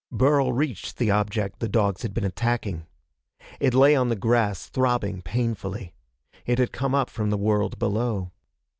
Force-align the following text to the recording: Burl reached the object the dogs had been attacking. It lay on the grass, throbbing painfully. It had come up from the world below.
Burl 0.11 0.51
reached 0.51 0.97
the 0.97 1.11
object 1.11 1.59
the 1.59 1.69
dogs 1.69 2.01
had 2.01 2.11
been 2.11 2.23
attacking. 2.23 2.87
It 3.59 3.75
lay 3.75 3.95
on 3.95 4.09
the 4.09 4.15
grass, 4.15 4.65
throbbing 4.67 5.21
painfully. 5.21 5.93
It 6.43 6.57
had 6.57 6.71
come 6.71 6.95
up 6.95 7.11
from 7.11 7.29
the 7.29 7.37
world 7.37 7.77
below. 7.77 8.31